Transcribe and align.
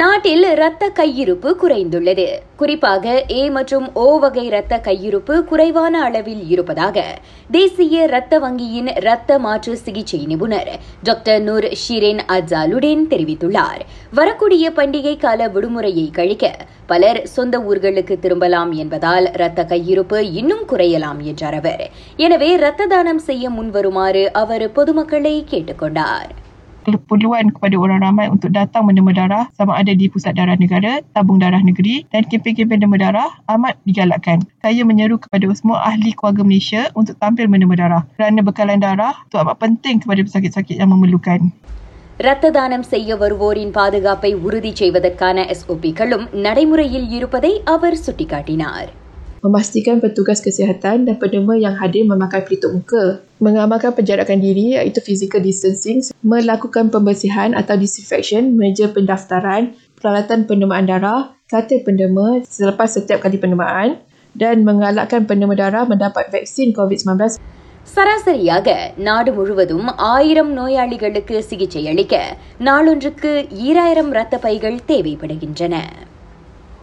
நாட்டில் 0.00 0.44
இரத்த 0.50 0.84
கையிருப்பு 0.98 1.48
குறைந்துள்ளது. 1.62 2.24
குறிப்பாக 2.56 3.24
ஏ 3.30 3.42
மற்றும் 3.50 3.86
ஓ 4.02 4.18
வகை 4.18 4.44
இரத்த 4.44 4.74
கையிருப்பு 4.86 5.34
குறைவான 5.50 6.02
அளவில் 6.02 6.48
இருப்பதாக 6.48 7.04
தேசிய 7.50 8.02
இரத்த 8.02 8.38
வங்கியின் 8.40 8.90
இரத்த 8.96 9.38
மாற்று 9.38 9.76
சிகிச்சை 9.76 10.20
நிபுணர் 10.26 10.70
டாக்டர் 11.02 11.42
நூர் 11.42 11.66
ஷிரேன் 11.82 12.22
அஜாலுடேன் 12.36 13.04
தெரிவித்துள்ளார். 13.12 13.82
வரக்கூடிய 14.12 14.70
பண்டிகை 14.70 15.16
கால 15.16 15.48
விடுமுறையை 15.48 16.10
கழிக்க 16.10 16.52
பலர் 16.86 17.20
சொந்த 17.26 17.58
ஊர்களுக்கு 17.58 18.16
திரும்பலாம் 18.18 18.72
என்பதால் 18.72 19.28
இரத்த 19.32 19.66
கையிருப்பு 19.68 20.20
இன்னும் 20.40 20.64
குறையலாம் 20.72 21.20
என்றார் 21.22 21.54
அவர். 21.54 21.84
எனவே 22.16 22.52
இரத்த 22.52 22.86
தானம் 22.86 23.18
செய்ய 23.18 23.50
முன்வருமாறு 23.50 24.32
அவர் 24.32 24.66
பொதுமக்களை 24.72 25.36
கேட்டுக்கொண்டார். 25.50 26.32
peluang 27.09 27.53
kepada 27.53 27.75
orang 27.77 27.99
ramai 28.01 28.25
untuk 28.33 28.49
datang 28.49 28.89
menerima 28.89 29.13
darah 29.13 29.45
sama 29.53 29.77
ada 29.77 29.93
di 29.93 30.09
pusat 30.09 30.33
darah 30.33 30.57
negara, 30.57 31.05
tabung 31.13 31.37
darah 31.37 31.61
negeri 31.61 32.05
dan 32.09 32.25
kempen-kempen 32.25 32.81
demam 32.81 32.97
darah 32.97 33.29
amat 33.45 33.77
digalakkan. 33.85 34.41
Saya 34.63 34.81
menyeru 34.81 35.21
kepada 35.21 35.45
semua 35.53 35.85
ahli 35.85 36.15
keluarga 36.17 36.41
Malaysia 36.41 36.89
untuk 36.95 37.15
tampil 37.19 37.45
menerima 37.45 37.75
darah 37.77 38.03
kerana 38.17 38.41
bekalan 38.41 38.81
darah 38.81 39.13
itu 39.27 39.37
amat 39.37 39.57
penting 39.59 40.01
kepada 40.01 40.21
pesakit-sakit 40.25 40.75
yang 40.79 40.89
memerlukan. 40.89 41.53
இரத்த 42.19 42.49
தானம் 42.51 42.83
செய்ய 42.83 43.15
வருவோரின் 43.15 43.71
பாதுகாப்பை 43.71 44.31
உறுதி 44.45 44.71
செய்வதற்கான 44.75 45.45
எஸ்ஓபிகளும் 45.53 46.25
நடைமுறையில் 46.35 47.07
இருப்பதை 47.09 47.51
அவர் 47.65 47.97
சுட்டிக்காட்டினார் 48.05 48.89
memastikan 49.43 50.03
petugas 50.03 50.43
kesihatan 50.43 51.07
dan 51.07 51.15
penerima 51.15 51.55
yang 51.55 51.75
hadir 51.79 52.03
memakai 52.03 52.43
pelitup 52.43 52.75
muka, 52.75 53.23
mengamalkan 53.39 53.95
penjarakan 53.95 54.43
diri 54.43 54.75
iaitu 54.75 54.99
physical 54.99 55.39
distancing, 55.39 56.03
melakukan 56.19 56.91
pembersihan 56.91 57.55
atau 57.55 57.79
disinfection 57.79 58.59
meja 58.59 58.91
pendaftaran, 58.91 59.75
peralatan 59.95 60.43
penerimaan 60.43 60.87
darah, 60.87 61.31
katil 61.47 61.81
penderma 61.87 62.43
selepas 62.43 62.99
setiap 62.99 63.23
kali 63.23 63.39
penerimaan 63.39 63.97
dan 64.35 64.61
mengalakkan 64.67 65.23
penerima 65.23 65.55
darah 65.55 65.83
mendapat 65.87 66.29
vaksin 66.29 66.75
COVID-19 66.75 67.39
சராசரியாக 67.89 68.91
நாடு 68.97 69.31
முழுவதும் 69.33 69.87
ஆயிரம் 69.97 70.51
நோயாளிகளுக்கு 70.51 71.43
சிகிச்சை 71.43 71.87
அளிக்க 71.87 72.15
நாளொன்றுக்கு 72.59 73.31
ஈராயிரம் 73.49 74.11
இரத்த 74.11 74.37
பைகள் 74.37 74.77
தேவைப்படுகின்றன 74.87 75.75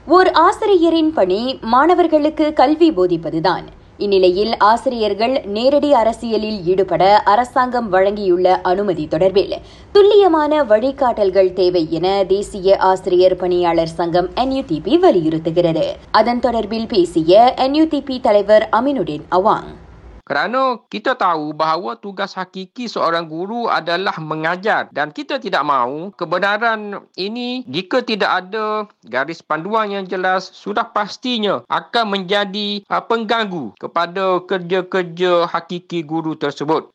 ஓர் 0.05 0.31
ஆசிரியரின் 0.31 1.13
பணி 1.13 1.59
மாணவர்களுக்கு 1.61 2.53
கல்வி 2.53 2.91
போதிப்பதுதான். 2.91 3.65
இந்நிலையில் 3.97 4.57
ஆசிரியர்கள் 4.57 5.41
நேரடி 5.45 5.93
அரசியலில் 5.93 6.63
ஈடுபட 6.65 7.19
அரசாங்கம் 7.19 7.89
வழங்கியுள்ள 7.89 8.61
அனுமதி 8.61 9.07
தொடர்பில் 9.11 9.55
துல்லியமான 9.91 10.63
வழிகாட்டல்கள் 10.63 11.53
தேவை 11.53 11.87
என 11.89 12.23
தேசிய 12.27 12.77
ஆசிரியர் 12.77 13.35
பணியாளர் 13.35 13.87
சங்கம் 13.87 14.29
என்யூடிபி 14.35 14.99
வலியுறுத்துகிறது. 14.99 15.85
அதன் 16.11 16.39
தொடர்பில் 16.39 16.87
பேசிய 16.87 17.53
என்யூடிபி 17.57 18.19
தலைவர் 18.19 18.69
Aminuddin 18.71 19.21
Awang. 19.31 19.80
Kerana 20.26 20.82
kita 20.90 21.14
tahu 21.14 21.54
bahawa 21.54 21.94
tugas 22.02 22.34
hakiki 22.34 22.90
seorang 22.90 23.30
guru 23.30 23.70
adalah 23.70 24.18
mengajar 24.18 24.90
dan 24.90 25.14
kita 25.14 25.38
tidak 25.38 25.62
mahu 25.62 26.10
kebenaran 26.18 26.98
ini 27.14 27.62
jika 27.70 28.02
tidak 28.02 28.30
ada 28.42 28.90
garis 29.06 29.38
panduan 29.38 29.86
yang 29.86 30.02
jelas 30.02 30.50
sudah 30.50 30.90
pastinya 30.90 31.62
akan 31.70 32.18
menjadi 32.18 32.82
pengganggu 32.90 33.78
kepada 33.78 34.42
kerja-kerja 34.42 35.46
hakiki 35.46 36.02
guru 36.02 36.34
tersebut. 36.34 36.90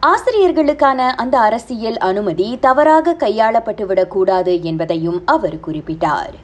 ஆசிரியர்களுக்கான 0.00 1.14
அந்த 1.16 1.40
அரசியல் 1.40 1.98
அனுமதி 1.98 2.58
தவறாக 2.60 3.16
கையாளப்பட்டுவிடக் 3.18 4.06
கூடாது 4.06 4.62
என்பதையும் 4.62 5.22
அவர் 5.26 5.56
குறிப்பிட்டார் 5.56 6.34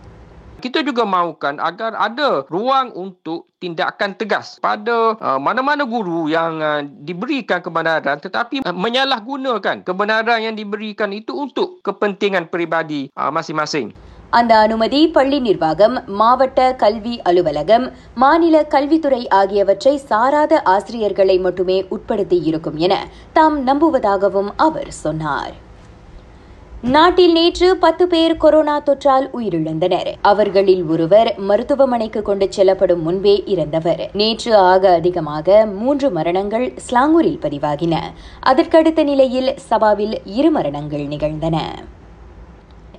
kita 0.61 0.85
juga 0.85 1.09
mahukan 1.09 1.57
agar 1.57 1.97
ada 1.97 2.45
ruang 2.53 2.93
untuk 2.93 3.49
tindakan 3.57 4.13
tegas 4.13 4.61
pada 4.61 5.17
uh, 5.17 5.41
mana-mana 5.41 5.89
guru 5.89 6.29
yang 6.29 6.61
uh, 6.61 6.85
diberikan 6.85 7.65
kebenaran 7.65 8.21
tetapi 8.21 8.61
uh, 8.63 8.77
menyalahgunakan 8.77 9.81
kebenaran 9.81 10.45
yang 10.45 10.55
diberikan 10.55 11.17
itu 11.17 11.33
untuk 11.33 11.81
kepentingan 11.81 12.53
peribadi 12.53 13.09
uh, 13.17 13.33
masing-masing. 13.33 13.97
அந்த 14.31 14.59
அனுமதி 14.59 15.09
பள்ளி 15.09 15.39
நிர்வாகம் 15.41 15.97
மாவட்ட 16.07 16.75
கல்வி 16.75 17.23
அலுவலகம் 17.23 17.91
மாநில 18.15 18.63
கல்வித்துறை 18.65 19.29
ஆகியவற்றை 19.29 19.97
சாராத 19.97 20.63
ஆசிரியர்களை 20.65 21.39
மட்டுமே 21.39 21.79
உட்படுத்தி 21.91 22.39
இருக்கும் 22.43 22.77
என 22.77 22.95
தாம் 23.33 23.67
நம்புவதாகவும் 23.67 24.53
அவர் 24.57 24.91
சொன்னார் 24.91 25.64
நாட்டில் 26.88 27.32
நேற்று 27.32 27.78
பத்து 27.78 28.08
பேர் 28.08 28.38
கொரோனா 28.38 28.82
தொற்றால் 28.82 29.30
உயிரிழந்தனர். 29.38 30.14
அவர்களில் 30.22 30.84
ஒருவர் 30.84 31.36
மருத்துவமனைக்கு 31.38 32.22
கொண்டு 32.22 32.48
செல்லப்படும் 32.50 33.02
முன்பே 33.02 33.44
இறந்தவர். 33.46 34.10
நேற்று 34.14 34.56
ஆக 34.56 34.94
அதிகமாக 34.94 35.66
மூன்று 35.66 36.10
மரணங்கள் 36.10 36.74
ஸ்லாங்கூரில் 36.90 37.40
பதிவாகின. 37.42 37.96
அதற்கடுத்த 38.44 39.04
நிலையில் 39.04 39.58
சபாவில் 39.70 40.18
இரு 40.26 40.52
மரணங்கள் 40.52 41.06
நிகழ்ந்தன. 41.06 41.84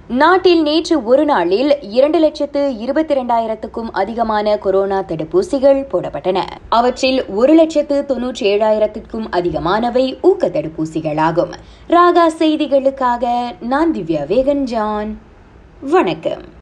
நாட்டில் 0.09 0.62
நேற்று 0.62 1.05
ஒரு 1.05 1.25
நாளில் 1.25 1.81
இரண்டு 1.81 2.19
லட்சத்து 2.19 2.77
இருபத்தி 2.77 3.15
இரண்டாயிரத்துக்கும் 3.15 3.89
அதிகமான 3.93 4.56
கொரோனா 4.56 5.00
தடுப்பூசிகள் 5.00 5.87
போடப்பட்டன. 5.93 6.43
அவற்றில் 6.69 7.27
ஒரு 7.27 7.55
லட்சத்து 7.55 8.05
தொன்னூற்றி 8.09 8.41
ஏழாயிரத்திற்கும் 8.41 9.27
அதிகமானவை 9.31 10.19
ஊக்க 10.22 10.49
தடுப்பூசிகளாகும். 10.49 11.53
ராகா 11.89 12.31
செய்திகளுக்காக 12.39 13.55
நான் 13.61 13.93
திவ்யா 13.93 14.27
வேகன் 14.27 14.62
ஜான் 14.62 15.19
வணக்கம். 15.81 16.55